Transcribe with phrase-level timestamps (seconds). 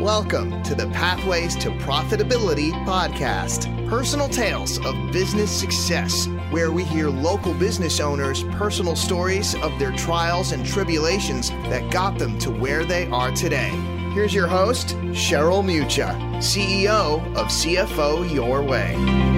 [0.00, 7.08] Welcome to the Pathways to Profitability podcast, personal tales of business success, where we hear
[7.08, 12.84] local business owners' personal stories of their trials and tribulations that got them to where
[12.84, 13.70] they are today.
[14.14, 19.37] Here's your host, Cheryl Mucha, CEO of CFO Your Way.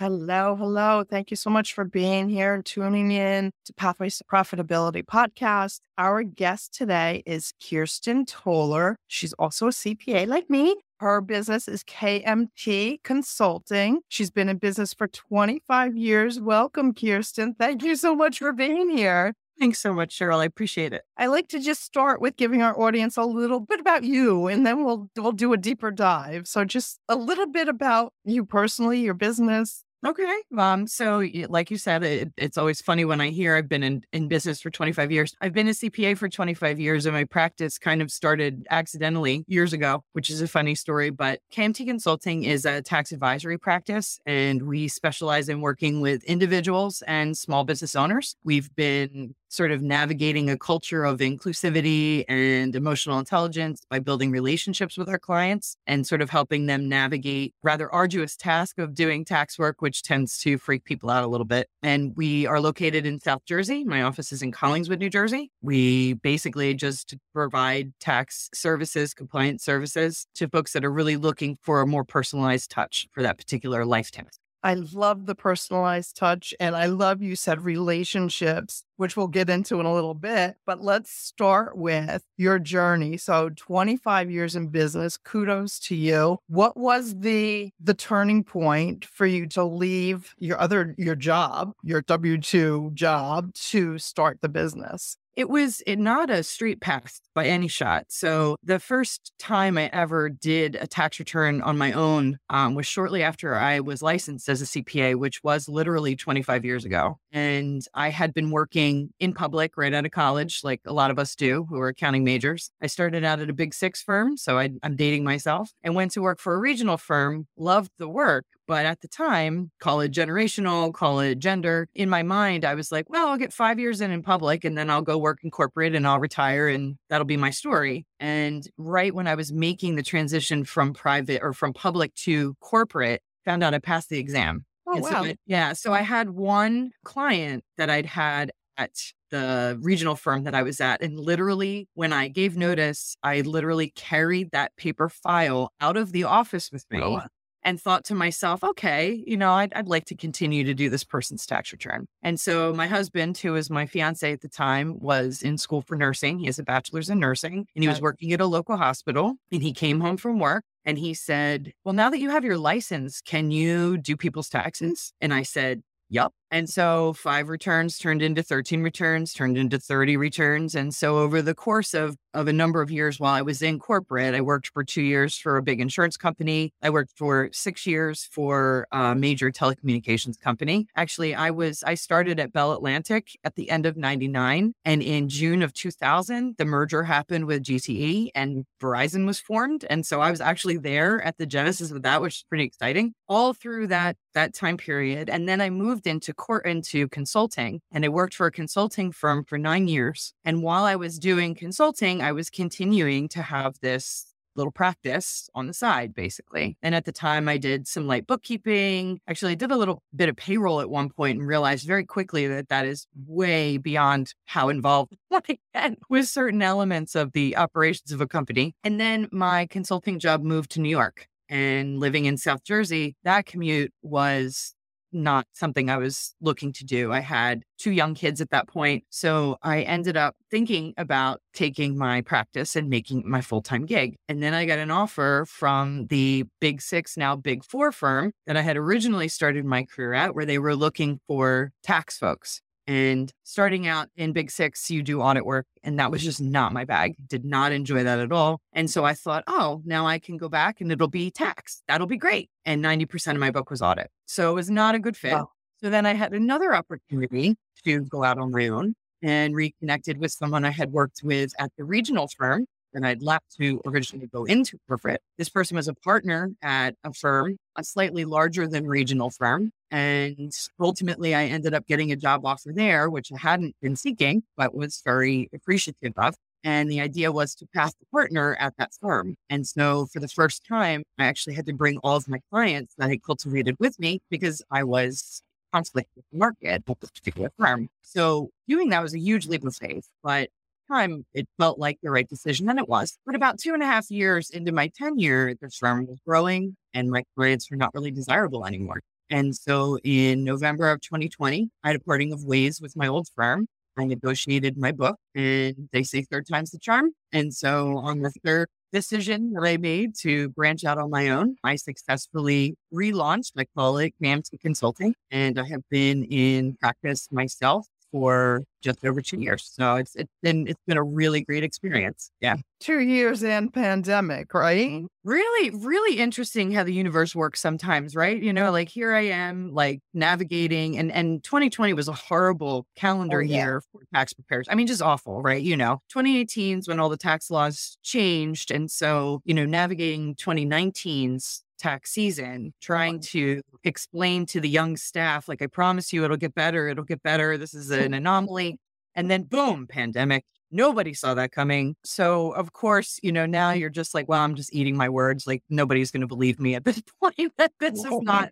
[0.00, 1.04] Hello, hello.
[1.04, 5.80] Thank you so much for being here and tuning in to Pathways to Profitability podcast.
[5.98, 8.96] Our guest today is Kirsten Toler.
[9.08, 10.74] She's also a CPA like me.
[11.00, 14.00] Her business is KMT Consulting.
[14.08, 16.40] She's been in business for 25 years.
[16.40, 17.52] Welcome, Kirsten.
[17.52, 19.34] Thank you so much for being here.
[19.58, 20.38] Thanks so much, Cheryl.
[20.38, 21.02] I appreciate it.
[21.18, 24.64] I like to just start with giving our audience a little bit about you, and
[24.64, 26.48] then we'll we'll do a deeper dive.
[26.48, 30.42] So, just a little bit about you personally, your business, Okay.
[30.56, 34.02] Um, so like you said, it, it's always funny when I hear I've been in,
[34.14, 35.36] in business for 25 years.
[35.42, 39.74] I've been a CPA for 25 years and my practice kind of started accidentally years
[39.74, 41.10] ago, which is a funny story.
[41.10, 47.02] But KMT Consulting is a tax advisory practice and we specialize in working with individuals
[47.06, 48.36] and small business owners.
[48.42, 54.96] We've been sort of navigating a culture of inclusivity and emotional intelligence by building relationships
[54.96, 59.58] with our clients and sort of helping them navigate rather arduous task of doing tax
[59.58, 61.68] work which tends to freak people out a little bit.
[61.82, 63.84] And we are located in south jersey.
[63.84, 65.50] My office is in collingswood new jersey.
[65.60, 71.80] We basically just provide tax services compliance services to folks that are really looking for
[71.80, 76.54] a more personalized touch for that particular life task I love the personalized touch.
[76.60, 80.56] And I love you said relationships, which we'll get into in a little bit.
[80.66, 83.16] But let's start with your journey.
[83.16, 85.16] So 25 years in business.
[85.16, 86.38] Kudos to you.
[86.48, 92.02] What was the the turning point for you to leave your other your job, your
[92.02, 95.16] W2 job to start the business?
[95.36, 98.06] It was not a street path by any shot.
[98.08, 102.86] So the first time I ever did a tax return on my own um, was
[102.86, 107.18] shortly after I was licensed as a CPA, which was literally 25 years ago.
[107.32, 111.18] And I had been working in public right out of college, like a lot of
[111.18, 112.70] us do who are accounting majors.
[112.82, 116.12] I started out at a big six firm, so I, I'm dating myself, and went
[116.12, 117.46] to work for a regional firm.
[117.56, 121.88] Loved the work, but at the time, call it generational, call it gender.
[121.92, 124.78] In my mind, I was like, well, I'll get five years in in public and
[124.78, 128.06] then I'll go work in corporate and I'll retire and that'll be my story.
[128.20, 133.22] And right when I was making the transition from private or from public to corporate,
[133.44, 134.64] found out I passed the exam.
[134.86, 135.10] Oh, And wow.
[135.10, 135.72] so I- yeah.
[135.72, 138.92] So I had one client that I'd had at
[139.32, 141.02] the regional firm that I was at.
[141.02, 146.22] And literally, when I gave notice, I literally carried that paper file out of the
[146.22, 147.22] office with me Oh.
[147.62, 151.04] And thought to myself, okay, you know, I'd, I'd like to continue to do this
[151.04, 152.06] person's tax return.
[152.22, 155.96] And so my husband, who was my fiance at the time, was in school for
[155.96, 156.38] nursing.
[156.38, 159.34] He has a bachelor's in nursing and he was working at a local hospital.
[159.52, 162.58] And he came home from work and he said, Well, now that you have your
[162.58, 165.12] license, can you do people's taxes?
[165.20, 166.32] And I said, Yup.
[166.50, 170.74] And so five returns turned into 13 returns, turned into 30 returns.
[170.74, 173.78] And so over the course of, of a number of years while I was in
[173.78, 176.72] corporate, I worked for two years for a big insurance company.
[176.82, 180.86] I worked for six years for a major telecommunications company.
[180.96, 184.72] Actually, I was, I started at Bell Atlantic at the end of 99.
[184.84, 189.84] And in June of 2000, the merger happened with GTE and Verizon was formed.
[189.88, 193.14] And so I was actually there at the genesis of that, which is pretty exciting
[193.28, 195.30] all through that, that time period.
[195.30, 199.44] And then I moved into court into consulting and I worked for a consulting firm
[199.44, 200.32] for nine years.
[200.42, 205.66] And while I was doing consulting, I was continuing to have this little practice on
[205.66, 206.76] the side, basically.
[206.82, 209.20] And at the time, I did some light bookkeeping.
[209.28, 212.46] Actually, I did a little bit of payroll at one point and realized very quickly
[212.48, 218.12] that that is way beyond how involved I get with certain elements of the operations
[218.12, 218.74] of a company.
[218.82, 223.44] And then my consulting job moved to New York and living in South Jersey, that
[223.44, 224.74] commute was
[225.12, 227.12] not something I was looking to do.
[227.12, 229.04] I had two young kids at that point.
[229.10, 234.16] So I ended up thinking about taking my practice and making my full time gig.
[234.28, 238.56] And then I got an offer from the big six, now big four firm that
[238.56, 242.60] I had originally started my career at, where they were looking for tax folks.
[242.90, 245.64] And starting out in Big Six, you do audit work.
[245.84, 247.14] And that was just not my bag.
[247.28, 248.60] Did not enjoy that at all.
[248.72, 251.84] And so I thought, oh, now I can go back and it'll be tax.
[251.86, 252.50] That'll be great.
[252.64, 254.10] And 90% of my book was audit.
[254.26, 255.34] So it was not a good fit.
[255.34, 255.50] Wow.
[255.80, 257.54] So then I had another opportunity
[257.84, 261.70] to go out on my own and reconnected with someone I had worked with at
[261.78, 265.20] the regional firm and I'd left to originally go into corporate.
[265.38, 269.72] This person was a partner at a firm, a slightly larger than regional firm.
[269.90, 274.42] And ultimately, I ended up getting a job offer there, which I hadn't been seeking,
[274.56, 276.36] but was very appreciative of.
[276.62, 279.36] And the idea was to pass the partner at that firm.
[279.48, 282.94] And so for the first time, I actually had to bring all of my clients
[282.98, 287.50] that I cultivated with me because I was constantly with the market at this particular
[287.58, 287.88] firm.
[288.02, 290.06] So doing that was a huge leap of faith.
[290.22, 290.50] But
[290.90, 293.18] time it felt like the right decision and it was.
[293.26, 297.10] But about two and a half years into my tenure the firm was growing and
[297.10, 299.00] my clients were not really desirable anymore.
[299.30, 303.28] And so in november of 2020 i had a parting of ways with my old
[303.34, 303.66] firm.
[303.96, 307.10] I negotiated my book and they say third time's the charm.
[307.32, 311.54] And so on the third decision that i made to branch out on my own
[311.62, 317.86] i successfully relaunched i call it KMT consulting and i have been in practice myself
[318.12, 319.70] for just over two years.
[319.72, 322.30] So it's it's been it's been a really great experience.
[322.40, 322.56] Yeah.
[322.80, 324.88] Two years and pandemic, right?
[324.88, 328.42] Mm, really, really interesting how the universe works sometimes, right?
[328.42, 332.92] You know, like here I am like navigating and and 2020 was a horrible oh,
[332.96, 333.56] calendar oh, yeah.
[333.56, 334.66] year for tax preparers.
[334.70, 335.62] I mean, just awful, right?
[335.62, 338.70] You know, 2018 is when all the tax laws changed.
[338.70, 343.22] And so, you know, navigating 2019's tax season, trying oh.
[343.22, 347.22] to explain to the young staff, like, I promise you it'll get better, it'll get
[347.22, 347.58] better.
[347.58, 348.78] This is an anomaly.
[349.14, 350.44] And then, boom, pandemic.
[350.70, 351.96] Nobody saw that coming.
[352.04, 355.46] So, of course, you know, now you're just like, well, I'm just eating my words.
[355.46, 358.50] Like, nobody's going to believe me at this point that this is not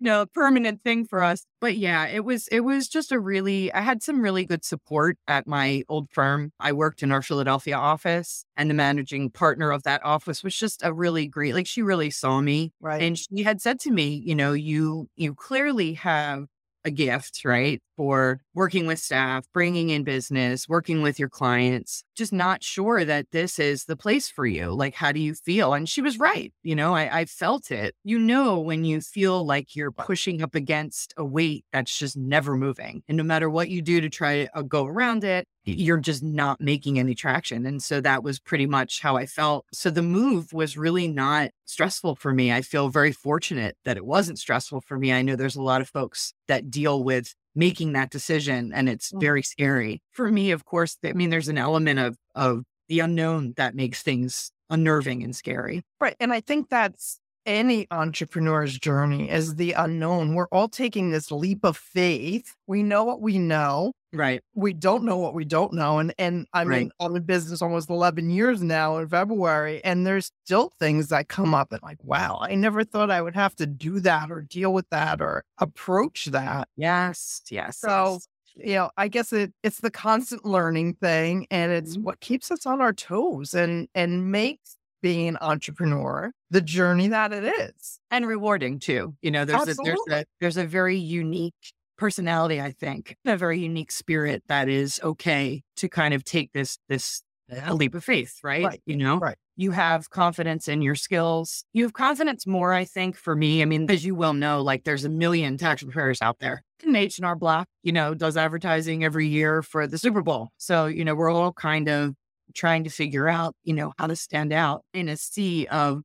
[0.00, 1.44] no permanent thing for us.
[1.60, 5.18] But yeah, it was it was just a really I had some really good support
[5.26, 6.52] at my old firm.
[6.60, 10.84] I worked in our Philadelphia office and the managing partner of that office was just
[10.84, 12.72] a really great like she really saw me.
[12.80, 13.02] Right.
[13.02, 16.46] And she had said to me, you know, you you clearly have
[16.88, 17.80] a gift, right?
[17.96, 23.26] For working with staff, bringing in business, working with your clients, just not sure that
[23.30, 24.72] this is the place for you.
[24.72, 25.74] Like, how do you feel?
[25.74, 26.52] And she was right.
[26.62, 27.94] You know, I, I felt it.
[28.04, 32.56] You know, when you feel like you're pushing up against a weight that's just never
[32.56, 33.02] moving.
[33.08, 35.46] And no matter what you do to try to uh, go around it,
[35.76, 37.66] you're just not making any traction.
[37.66, 39.66] And so that was pretty much how I felt.
[39.72, 42.52] So the move was really not stressful for me.
[42.52, 45.12] I feel very fortunate that it wasn't stressful for me.
[45.12, 49.12] I know there's a lot of folks that deal with making that decision and it's
[49.12, 49.20] mm.
[49.20, 50.02] very scary.
[50.12, 54.02] For me, of course, I mean, there's an element of, of the unknown that makes
[54.02, 55.82] things unnerving and scary.
[56.00, 56.16] Right.
[56.20, 60.34] And I think that's any entrepreneur's journey is the unknown.
[60.34, 62.54] We're all taking this leap of faith.
[62.66, 63.92] We know what we know.
[64.12, 64.42] Right.
[64.54, 65.98] We don't know what we don't know.
[65.98, 66.80] And and I right.
[66.80, 71.28] mean, I'm in business almost 11 years now in February, and there's still things that
[71.28, 74.42] come up and like, wow, I never thought I would have to do that or
[74.42, 76.68] deal with that or approach that.
[76.76, 77.42] Yes.
[77.50, 77.78] Yes.
[77.78, 78.28] So yes
[78.60, 82.04] you know, I guess it it's the constant learning thing and it's mm-hmm.
[82.04, 87.32] what keeps us on our toes and and makes being an entrepreneur, the journey that
[87.32, 88.00] it is.
[88.10, 89.14] And rewarding too.
[89.22, 91.54] You know, there's a, there's a there's a very unique
[91.96, 96.78] personality, I think, a very unique spirit that is okay to kind of take this
[96.88, 98.64] this a leap of faith, right?
[98.64, 98.82] right?
[98.86, 99.36] You know, right.
[99.56, 101.64] you have confidence in your skills.
[101.72, 103.62] You have confidence more, I think, for me.
[103.62, 106.62] I mean, as you well know, like there's a million tax preparers out there.
[106.84, 110.50] And H&R Block, you know, does advertising every year for the Super Bowl.
[110.58, 112.14] So, you know, we're all kind of
[112.54, 116.02] trying to figure out, you know, how to stand out in a sea of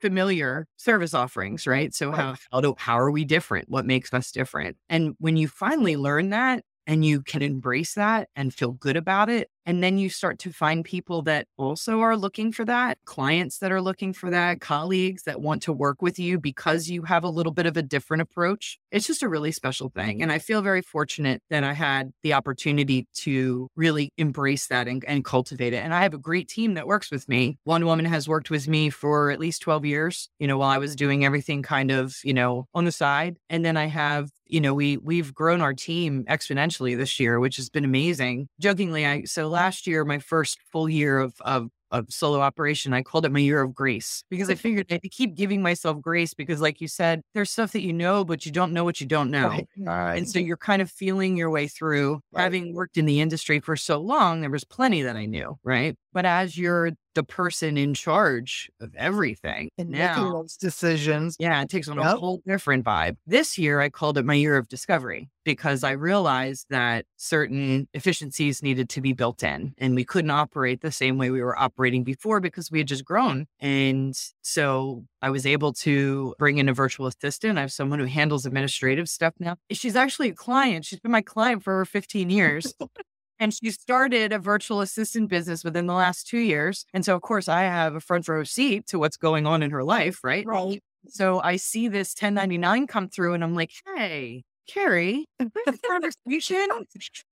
[0.00, 1.94] familiar service offerings, right?
[1.94, 2.16] So right.
[2.16, 3.68] how how do how are we different?
[3.68, 4.76] What makes us different?
[4.88, 9.30] And when you finally learn that and you can embrace that and feel good about
[9.30, 13.58] it, and then you start to find people that also are looking for that, clients
[13.58, 17.24] that are looking for that, colleagues that want to work with you because you have
[17.24, 18.78] a little bit of a different approach.
[18.90, 20.22] It's just a really special thing.
[20.22, 25.04] And I feel very fortunate that I had the opportunity to really embrace that and,
[25.06, 25.84] and cultivate it.
[25.84, 27.58] And I have a great team that works with me.
[27.64, 30.78] One woman has worked with me for at least 12 years, you know, while I
[30.78, 33.38] was doing everything kind of, you know, on the side.
[33.48, 37.56] And then I have you know we we've grown our team exponentially this year which
[37.56, 42.06] has been amazing jokingly i so last year, my first full year of, of of
[42.08, 45.62] solo operation, I called it my year of grace because I figured I keep giving
[45.62, 48.82] myself grace because, like you said, there's stuff that you know, but you don't know
[48.82, 49.48] what you don't know.
[49.48, 49.68] Right.
[49.78, 50.16] Right.
[50.16, 52.20] And so you're kind of feeling your way through.
[52.32, 52.42] Right.
[52.42, 55.96] Having worked in the industry for so long, there was plenty that I knew, right?
[56.12, 59.70] But as you're the person in charge of everything.
[59.78, 61.36] And now, making those decisions.
[61.38, 62.16] Yeah, it takes on yep.
[62.16, 63.16] a whole different vibe.
[63.26, 68.62] This year, I called it my year of discovery because I realized that certain efficiencies
[68.62, 72.04] needed to be built in and we couldn't operate the same way we were operating
[72.04, 73.46] before because we had just grown.
[73.60, 77.58] And so I was able to bring in a virtual assistant.
[77.58, 79.56] I have someone who handles administrative stuff now.
[79.70, 80.84] She's actually a client.
[80.84, 82.74] She's been my client for over 15 years.
[83.42, 86.86] And she started a virtual assistant business within the last two years.
[86.94, 89.72] And so, of course, I have a front row seat to what's going on in
[89.72, 90.46] her life, right?
[90.46, 90.80] Right.
[91.08, 96.68] So I see this 1099 come through and I'm like, hey, Carrie, conversation.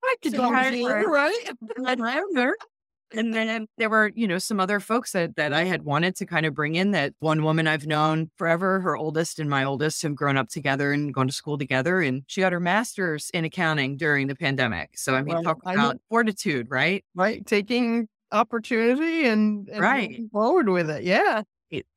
[0.02, 0.50] I could go
[1.06, 1.48] right?
[3.12, 6.26] And then there were, you know, some other folks that, that I had wanted to
[6.26, 10.02] kind of bring in that one woman I've known forever, her oldest and my oldest
[10.02, 12.00] have grown up together and gone to school together.
[12.00, 14.96] And she got her master's in accounting during the pandemic.
[14.96, 17.04] So, I mean, Well, talk about fortitude, right?
[17.14, 17.44] right.
[17.46, 20.20] Taking opportunity and, and Right.
[20.32, 21.02] forward with it.
[21.04, 21.42] Yeah.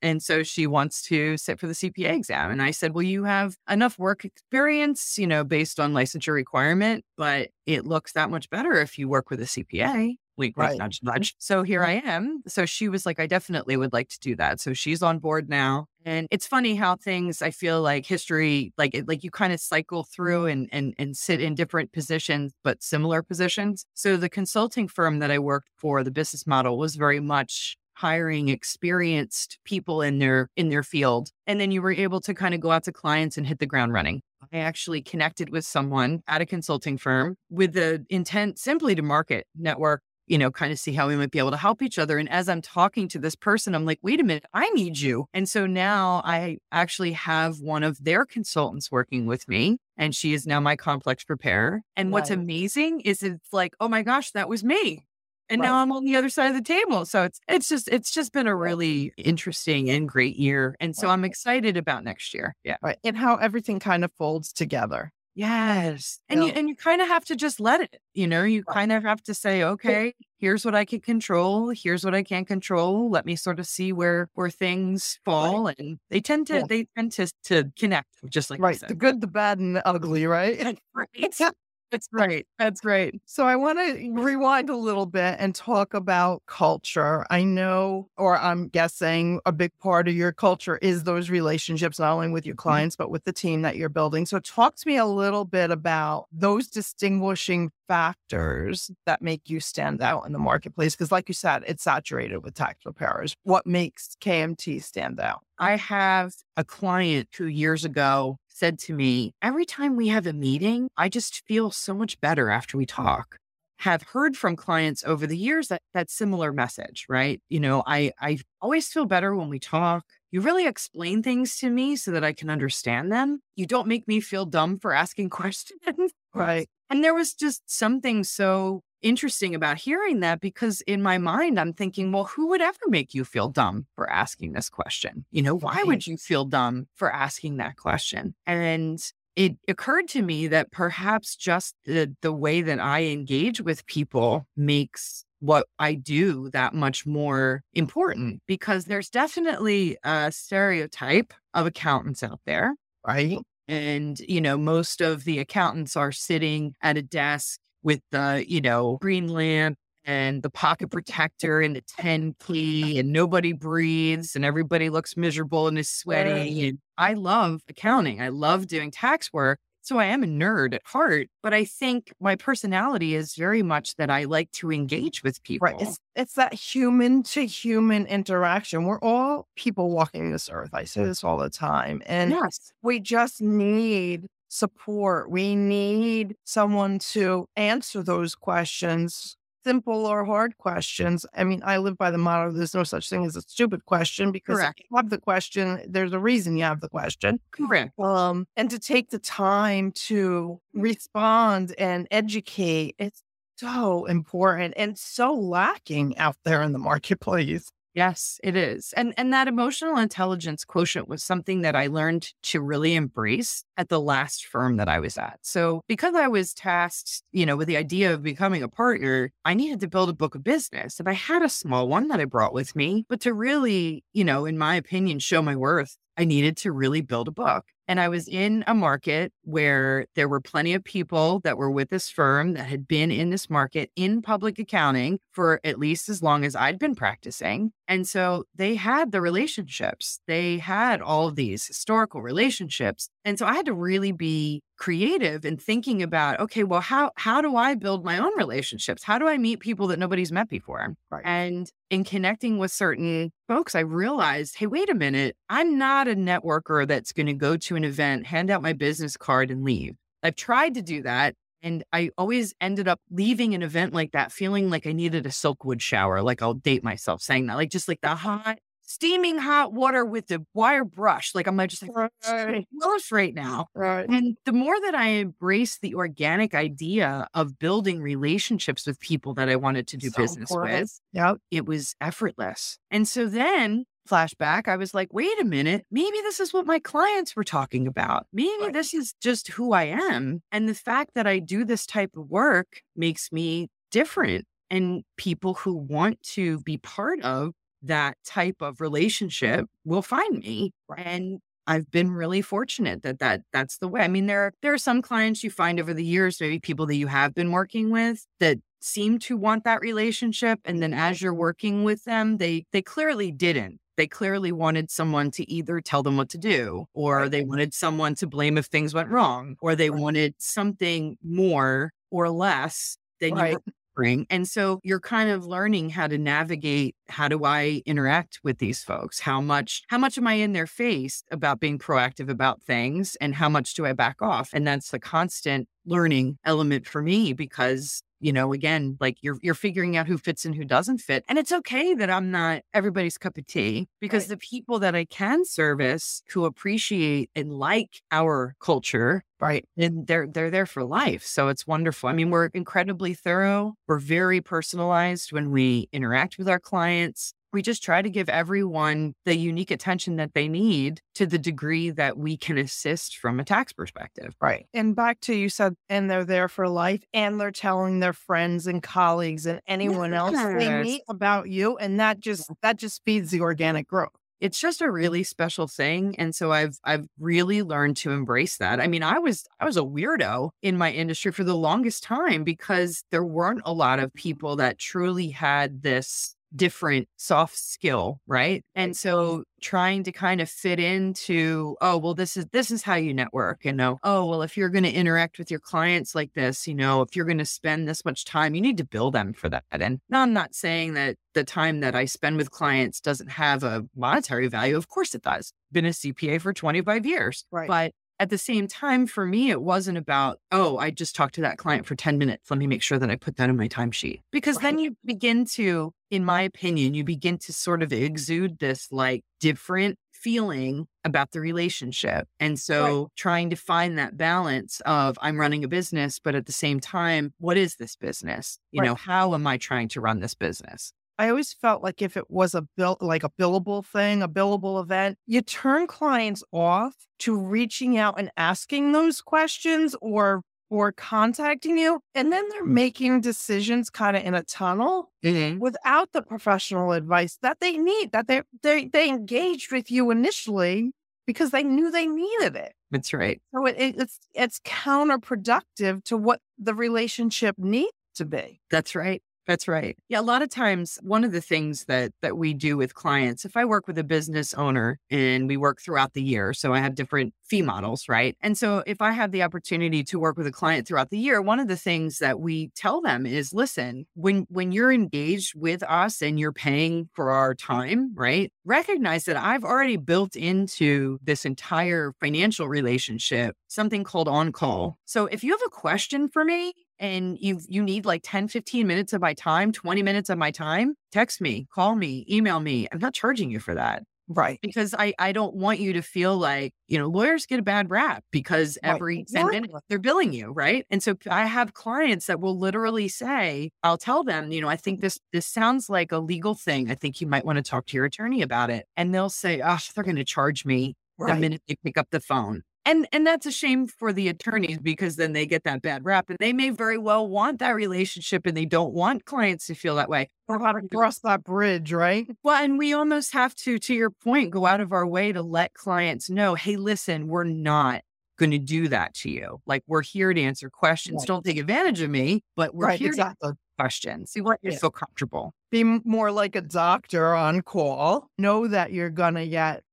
[0.04, 2.52] And so she wants to sit for the CPA exam.
[2.52, 7.04] And I said, Well, you have enough work experience, you know, based on licensure requirement,
[7.18, 10.16] but it looks that much better if you work with a CPA.
[10.38, 10.78] Wink, Right.
[10.78, 11.32] nudge, nudge.
[11.32, 11.40] Mm-hmm.
[11.40, 12.08] So here mm-hmm.
[12.08, 12.44] I am.
[12.48, 14.60] So she was like, I definitely would like to do that.
[14.60, 15.88] So she's on board now.
[16.06, 19.60] And it's funny how things I feel like history, like it, like you kind of
[19.60, 23.86] cycle through and and and sit in different positions, but similar positions.
[23.94, 28.50] So the consulting firm that I worked for, the business model was very much hiring
[28.50, 32.60] experienced people in their in their field and then you were able to kind of
[32.60, 34.22] go out to clients and hit the ground running
[34.52, 39.46] i actually connected with someone at a consulting firm with the intent simply to market
[39.56, 42.18] network you know kind of see how we might be able to help each other
[42.18, 45.26] and as i'm talking to this person i'm like wait a minute i need you
[45.34, 50.34] and so now i actually have one of their consultants working with me and she
[50.34, 52.40] is now my complex preparer and what's Right.
[52.40, 55.06] amazing is it's like oh my gosh that was me
[55.50, 55.68] and Right.
[55.68, 57.06] now I'm on the other side of the table.
[57.06, 60.74] So it's it's just it's just been a really interesting and great year.
[60.80, 62.56] And so I'm excited about next year.
[62.64, 62.78] Yeah.
[62.82, 62.98] Right.
[63.04, 65.12] And how everything kind of folds together.
[65.36, 66.20] Yes.
[66.30, 68.02] And you and you kind of have to just let it.
[68.14, 68.76] You know, you Right.
[68.76, 72.48] kind of have to say, okay, here's what I can control, here's what I can't
[72.48, 73.10] control.
[73.10, 75.68] Let me sort of see where where things fall.
[75.68, 76.68] And they tend to Yeah.
[76.68, 78.82] they tend to to connect, just like right.
[78.88, 80.80] The good, the bad, and the ugly, right?
[80.94, 81.34] Right.
[81.94, 82.48] That's right.
[82.58, 83.14] That's right.
[83.26, 87.24] So I want to rewind a little bit and talk about culture.
[87.30, 92.14] I know, or I'm guessing, a big part of your culture is those relationships, not
[92.14, 92.68] only with your mm-hmm.
[92.68, 94.26] clients, but with the team that you're building.
[94.26, 100.02] So talk to me a little bit about those distinguishing factors that make you stand
[100.02, 100.96] out in the marketplace.
[100.96, 103.36] Because, like you said, it's saturated with tax preparers.
[103.44, 105.42] What makes KMT stand out?
[105.60, 110.34] I have a client who years ago said to me, Every time we have a
[110.34, 113.38] meeting, I just feel so much better after we talk.
[113.80, 117.42] Have heard from clients over the years that that similar message, right?
[117.50, 120.06] You know, I I always feel better when we talk.
[120.32, 123.40] You really explain things to me so that I can understand them.
[123.56, 126.12] You don't make me feel dumb for asking questions.
[126.34, 126.68] Right.
[126.90, 131.74] And there was just something so interesting about hearing that because in my mind, I'm
[131.74, 135.26] thinking, well, who would ever make you feel dumb for asking this question?
[135.32, 138.34] You know, why would you feel dumb for asking that question?
[138.48, 139.00] And
[139.36, 144.48] it occurred to me that perhaps just the, the way that I engage with people
[144.56, 152.24] makes what I do that much more important because there's definitely a stereotype of accountants
[152.24, 152.76] out there.
[153.06, 153.40] Right.
[153.68, 158.62] And, you know, most of the accountants are sitting at a desk with the, you
[158.62, 164.44] know, green lamp and the pocket protector and the 10 key and nobody breathes and
[164.44, 166.70] everybody looks miserable and is sweaty.
[166.70, 168.22] And I love accounting.
[168.22, 169.60] I love doing tax work.
[169.82, 173.98] So I am a nerd at heart, but I think my personality is very much
[173.98, 175.66] that I like to engage with people.
[175.66, 175.76] Right.
[175.82, 178.86] It's it's that human to human interaction.
[178.86, 180.70] We're all people walking this earth.
[180.74, 182.02] I say this all the time.
[182.06, 182.72] And yes.
[182.82, 185.32] we just need support.
[185.32, 191.26] We need someone to answer those questions, simple or hard questions.
[191.34, 194.32] I mean, I live by the motto there's no such thing as a stupid question
[194.32, 194.80] because Correct.
[194.80, 197.40] if you have the question, there's a reason you have the question.
[197.52, 197.98] Correct.
[198.00, 203.24] Um, and to take the time to respond and educate, it's
[203.58, 207.72] so important and so lacking out there in the marketplace.
[207.96, 208.92] Yes, it is.
[208.98, 213.90] And and that emotional intelligence quotient was something that I learned to really embrace at
[213.90, 215.40] the last firm that I was at.
[215.44, 219.54] So, because I was tasked, you know, with the idea of becoming a partner, I
[219.54, 221.00] needed to build a book of business.
[221.00, 224.24] And I had a small one that I brought with me, but to really, you
[224.24, 227.66] know, in my opinion, show my worth, I needed to really build a book.
[227.88, 231.90] And I was in a market where there were plenty of people that were with
[231.90, 236.24] this firm that had been in this market in public accounting for at least as
[236.24, 237.74] long as I'd been practicing.
[237.94, 243.08] And so they had the relationships, they had all of these historical relationships.
[243.24, 247.40] And so I had to really be creative in thinking about okay well how how
[247.40, 249.04] do i build my own relationships?
[249.04, 250.96] How do i meet people that nobody's met before?
[251.12, 251.22] Right.
[251.24, 255.38] and in connecting with certain folks i realized hey wait a minute.
[255.48, 259.16] I'm not a networker that's going to go to an event hand out my business
[259.16, 259.94] card and leave.
[260.24, 264.32] I've tried to do that and i always ended up leaving an event like that
[264.32, 267.88] feeling like i needed a silkwood shower like i'll date myself saying that like just
[267.88, 271.34] like the hot steaming hot water with the wire brush.
[271.34, 272.68] Like I'm just like, Right.
[272.80, 273.68] gross right now.
[273.74, 274.08] Right.
[274.08, 279.48] And the more that I embraced the organic idea of building relationships with people that
[279.50, 280.82] I wanted to do So business important.
[280.82, 281.38] with, Yep.
[281.50, 282.78] it was effortless.
[282.92, 286.80] And so then flashback, I was like, wait a minute, maybe this is what my
[286.80, 288.28] clients were talking about.
[288.34, 288.72] Maybe Right.
[288.72, 290.42] this is just who I am.
[290.52, 294.46] And the fact that I do this type of work makes me different.
[294.70, 300.72] And people who want to be part of that type of relationship will find me.
[300.98, 304.02] And I've been really fortunate that, that that's the way.
[304.02, 306.86] I mean, there are, there are some clients you find over the years, maybe people
[306.88, 310.60] that you have been working with that seem to want that relationship.
[310.66, 313.80] And then as you're working with them, they they clearly didn't.
[313.98, 318.16] They clearly wanted someone to either tell them what to do, or they wanted someone
[318.16, 323.50] to blame if things went wrong, or they wanted something more or less than Right.
[323.52, 323.62] you were
[324.02, 324.26] offering.
[324.30, 328.84] And so you're kind of learning how to navigate how do I interact with these
[328.84, 329.20] folks?
[329.20, 333.36] How much how much am I in their face about being proactive about things and
[333.36, 334.50] how much do I back off?
[334.54, 339.54] And that's the constant learning element for me because you know again like you're you're
[339.54, 343.18] figuring out who fits and who doesn't fit and it's okay that i'm not everybody's
[343.18, 344.30] cup of tea because Right.
[344.30, 349.66] the people that i can service who appreciate and like our culture Right.
[349.78, 354.00] and they're they're there for life so it's wonderful i mean we're incredibly thorough we're
[354.00, 359.36] very personalized when we interact with our clients we just try to give everyone the
[359.36, 363.72] unique attention that they need to the degree that we can assist from a tax
[363.72, 364.66] perspective Right.
[364.74, 368.68] And back to you said, and they're there for life and they're telling their friends
[368.68, 371.78] and colleagues and anyone else they meet about you.
[371.78, 374.12] And that just, that just feeds the organic growth.
[374.42, 378.80] it's just a really special thing and so i've i've really learned to embrace that
[378.82, 382.44] i mean i was i was a weirdo in my industry for the longest time
[382.44, 388.64] because there weren't a lot of people that truly had this different soft skill right?
[388.76, 389.10] And mm-hmm.
[389.10, 393.14] so trying to kind of fit into oh well this is this is how you
[393.14, 394.00] network and know?
[394.04, 397.16] Oh well if you're going to interact with your clients like this you know if
[397.16, 399.64] you're going to spend this much time you need to bill them for that.
[399.72, 403.84] And i'm not saying that the time that i spend with clients doesn't have a
[403.96, 404.78] monetary value.
[404.78, 405.54] Of course it does.
[405.72, 407.46] Been a cpa for 25 years.
[407.52, 407.68] Right.
[407.68, 411.42] but at the same time, for me, it wasn't about, oh, I just talked to
[411.42, 412.50] that client for 10 minutes.
[412.50, 414.22] Let me make sure that I put that in my timesheet.
[414.32, 418.88] Because then you begin to, in my opinion, you begin to sort of exude this
[418.92, 422.30] like different feeling about the relationship.
[422.40, 426.54] And so trying to find that balance of I'm running a business, but at the
[426.54, 428.58] same time, what is this business?
[428.72, 428.88] You Right.
[428.88, 430.94] know, how am I trying to run this business?
[431.20, 434.82] I always felt like if it was a bill, like a billable thing, a billable
[434.82, 441.78] event, you turn clients off to reaching out and asking those questions or or contacting
[441.78, 442.70] you, and then they're mm.
[442.70, 445.60] making decisions kind of in a tunnel mm-hmm.
[445.60, 448.12] without the professional advice that they need.
[448.12, 450.92] That they they they engaged with you initially
[451.28, 452.74] because they knew they needed it.
[452.90, 453.40] That's right.
[453.54, 458.60] So it, it's it's counterproductive to what the relationship needs to be.
[458.72, 459.22] That's right.
[459.46, 459.98] That's right.
[460.08, 463.44] Yeah, a lot of times one of the things that that we do with clients,
[463.44, 466.80] if I work with a business owner and we work throughout the year, so I
[466.80, 468.38] have different fee models, right?
[468.42, 471.42] And so if I have the opportunity to work with a client throughout the year,
[471.42, 475.84] one of the things that we tell them is listen, when when you're engaged with
[475.84, 478.50] us and you're paying for our time, right?
[478.64, 484.98] Recognize that I've already built into this entire financial relationship something called on call.
[485.06, 488.88] So if you have a question for me, and you you need like 10 15
[488.88, 492.88] minutes of my time 20 minutes of my time text me call me email me.
[492.92, 494.62] I'm not charging you for that Right.
[494.62, 497.90] because i i don't want you to feel like you know lawyers get a bad
[497.92, 500.86] rap because Right, every 10 minutes they're billing you right?
[500.90, 504.76] And so i have clients that will literally say i'll tell them you know i
[504.78, 506.90] think this this sounds like a legal thing.
[506.92, 508.86] I think you might want to talk to your attorney about it.
[508.98, 512.20] And they'll say oh they're going to charge me the minute they pick up the
[512.20, 512.64] phone.
[512.86, 516.30] And and that's a shame for the attorneys because then they get that bad rap
[516.30, 519.96] and they may very well want that relationship and they don't want clients to feel
[519.96, 520.30] that way.
[520.50, 522.28] Or how to cross that bridge, right?
[522.44, 525.42] Well, and we almost have to, to your point, go out of our way to
[525.42, 528.02] let clients know, hey, listen, we're not
[528.38, 529.62] going to do that to you.
[529.66, 531.22] Like we're here to answer questions.
[531.22, 531.28] Right.
[531.28, 533.48] Don't take advantage of me, but we're right, here to exactly.
[533.50, 534.32] answer questions.
[534.32, 534.80] see what you to Yeah.
[534.80, 535.54] feel comfortable.
[535.72, 538.28] Be more like a doctor on call.
[538.38, 539.84] Know that you're going to get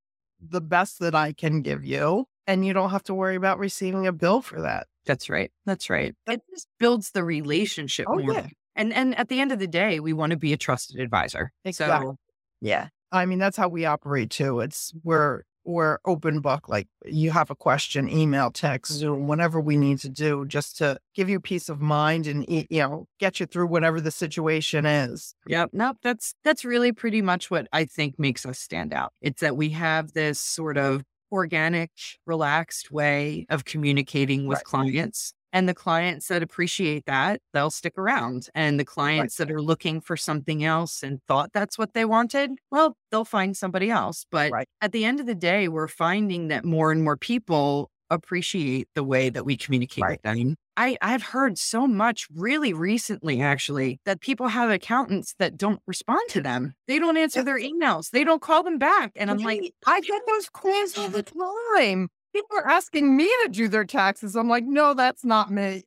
[0.40, 4.06] the best that I can give you, and you don't have to worry about receiving
[4.06, 4.86] a bill for that.
[5.06, 5.50] That's right.
[5.66, 6.14] That's right.
[6.28, 8.32] It just builds the relationship Oh, more.
[8.32, 8.46] yeah.
[8.76, 11.52] And and at the end of the day, we want to be a trusted advisor.
[11.64, 12.06] Exactly.
[12.06, 12.16] So
[12.60, 12.88] Yeah.
[13.12, 14.60] I mean, that's how we operate too.
[14.60, 16.68] It's we're we're open book.
[16.68, 20.98] Like you have a question, email, text, Zoom, whatever we need to do just to
[21.14, 25.34] give you peace of mind and you know get you through whatever the situation is.
[25.46, 25.70] Yep.
[25.72, 25.96] Nope.
[26.02, 29.12] That's that's really pretty much what I think makes us stand out.
[29.20, 31.02] It's that we have this sort of
[31.32, 31.90] organic,
[32.26, 34.64] relaxed way of communicating with right.
[34.64, 35.32] clients.
[35.52, 38.48] And the clients that appreciate that, they'll stick around.
[38.54, 39.48] And the clients right.
[39.48, 43.56] that are looking for something else and thought that's what they wanted, well, they'll find
[43.56, 44.24] somebody else.
[44.30, 44.68] But right.
[44.80, 49.04] at the end of the day, we're finding that more and more people appreciate the
[49.04, 50.10] way that we communicate right.
[50.12, 50.56] with them.
[50.80, 56.22] I, I've heard so much really recently, actually, that people have accountants that don't respond
[56.30, 56.72] to them.
[56.88, 58.08] They don't answer their emails.
[58.08, 59.12] They don't call them back.
[59.14, 61.22] And I'm like, I get those calls all the
[61.76, 62.08] time.
[62.34, 64.34] People are asking me to do their taxes.
[64.34, 65.82] I'm like, no, that's not me.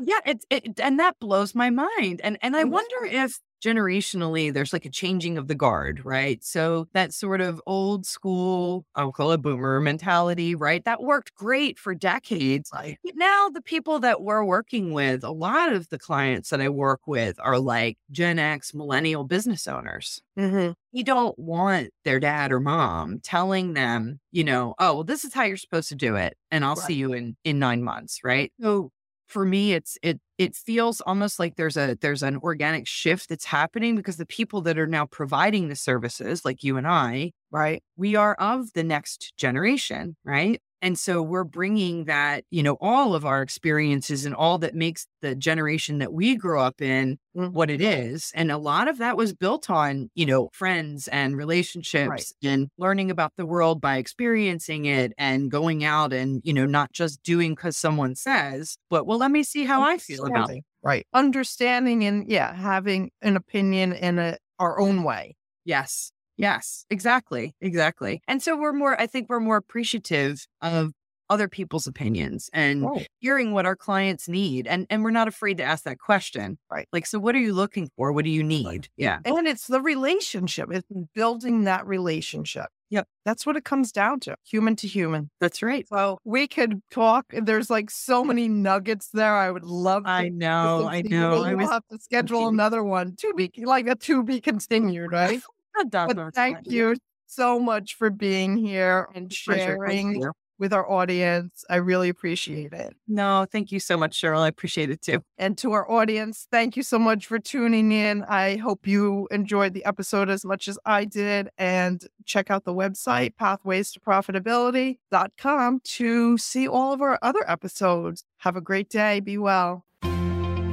[0.00, 2.20] yeah, it's it, and that blows my mind.
[2.24, 6.42] And and I wonder if generationally there's like a changing of the guard, right?
[6.44, 10.84] So that sort of old school, I'll call it boomer mentality, right?
[10.84, 12.70] That worked great for decades.
[13.04, 16.68] But now the people that we're working with, a lot of the clients that I
[16.68, 20.22] work with are like Gen X millennial business owners.
[20.38, 20.72] Mm-hmm.
[20.92, 25.34] You don't want their dad or mom telling them, you know, oh, well, this is
[25.34, 26.36] how you're supposed to do it.
[26.50, 26.86] And I'll right.
[26.86, 28.52] see you in in nine months, right?
[28.60, 28.90] So
[29.26, 33.44] for me it's it it feels almost like there's a there's an organic shift that's
[33.44, 37.82] happening because the people that are now providing the services like you and I right
[37.96, 43.14] we are of the next generation right and so we're bringing that, you know, all
[43.14, 47.52] of our experiences and all that makes the generation that we grew up in mm-hmm.
[47.52, 48.30] what it is.
[48.34, 52.32] And a lot of that was built on, you know, friends and relationships right.
[52.42, 56.92] and learning about the world by experiencing it and going out and, you know, not
[56.92, 60.62] just doing because someone says, but well, let me see how I feel about it.
[60.82, 61.06] Right.
[61.12, 65.36] Understanding and, yeah, having an opinion in a, our own way.
[65.64, 66.12] Yes.
[66.36, 67.54] Yes, exactly.
[67.60, 68.22] Exactly.
[68.28, 70.92] And so we're more, I think we're more appreciative of
[71.28, 73.02] other people's opinions and oh.
[73.18, 74.66] hearing what our clients need.
[74.66, 76.56] And and we're not afraid to ask that question.
[76.70, 76.86] Right.
[76.92, 78.12] Like, so what are you looking for?
[78.12, 78.66] What do you need?
[78.66, 78.88] Right.
[78.96, 79.18] Yeah.
[79.24, 80.68] And it's the relationship.
[80.70, 82.66] It's building that relationship.
[82.90, 83.08] Yep.
[83.24, 85.28] That's what it comes down to, human to human.
[85.40, 85.88] That's right.
[85.88, 87.26] So we could talk.
[87.32, 89.34] There's like so many nuggets there.
[89.34, 90.10] I would love to.
[90.10, 90.86] I know.
[90.88, 91.30] I know.
[91.30, 95.10] We'll I was, have to schedule another one to be like a to be continued,
[95.10, 95.42] right?
[95.90, 100.24] But thank you so much for being here and sharing
[100.58, 101.64] with our audience.
[101.68, 102.94] I really appreciate it.
[103.06, 104.40] No, thank you so much, Cheryl.
[104.40, 105.22] I appreciate it too.
[105.38, 108.24] And to our audience, thank you so much for tuning in.
[108.24, 111.50] I hope you enjoyed the episode as much as I did.
[111.58, 118.24] And check out the website, pathways to profitability.com, to see all of our other episodes.
[118.38, 119.20] Have a great day.
[119.20, 119.85] Be well.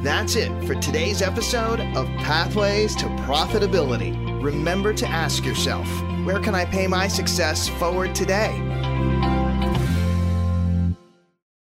[0.03, 4.43] That's it for today's episode of Pathways to Profitability.
[4.43, 5.87] Remember to ask yourself,
[6.25, 8.51] where can I pay my success forward today?